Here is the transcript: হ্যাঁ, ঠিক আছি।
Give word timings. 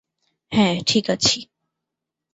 হ্যাঁ, 0.51 0.75
ঠিক 0.87 1.05
আছি। 1.09 1.39